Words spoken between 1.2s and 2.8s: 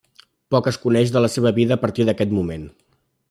la seva vida a partir d'aquest moment.